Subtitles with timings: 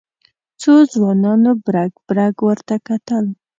[0.61, 3.25] څو ځوانانو برګ برګ ورته کتل.